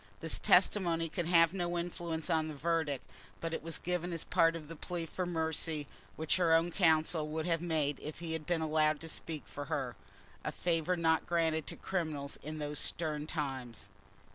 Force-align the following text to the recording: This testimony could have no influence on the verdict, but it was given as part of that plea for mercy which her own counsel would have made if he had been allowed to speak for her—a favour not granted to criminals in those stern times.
This 0.19 0.39
testimony 0.39 1.09
could 1.09 1.27
have 1.27 1.53
no 1.53 1.77
influence 1.77 2.31
on 2.31 2.47
the 2.47 2.55
verdict, 2.55 3.05
but 3.39 3.53
it 3.53 3.61
was 3.61 3.77
given 3.77 4.11
as 4.13 4.23
part 4.23 4.55
of 4.55 4.67
that 4.67 4.81
plea 4.81 5.05
for 5.05 5.27
mercy 5.27 5.85
which 6.15 6.37
her 6.37 6.55
own 6.55 6.71
counsel 6.71 7.27
would 7.27 7.45
have 7.45 7.61
made 7.61 7.99
if 8.01 8.17
he 8.17 8.33
had 8.33 8.47
been 8.47 8.61
allowed 8.61 8.99
to 9.01 9.07
speak 9.07 9.43
for 9.45 9.65
her—a 9.65 10.51
favour 10.51 10.97
not 10.97 11.27
granted 11.27 11.67
to 11.67 11.75
criminals 11.75 12.39
in 12.41 12.57
those 12.57 12.79
stern 12.79 13.27
times. 13.27 13.89